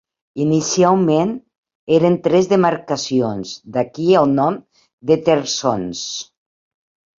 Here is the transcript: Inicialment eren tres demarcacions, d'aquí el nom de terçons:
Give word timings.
Inicialment 0.43 1.33
eren 1.97 2.17
tres 2.29 2.49
demarcacions, 2.55 3.53
d'aquí 3.77 4.09
el 4.23 4.27
nom 4.41 4.59
de 5.13 5.21
terçons: 5.31 6.05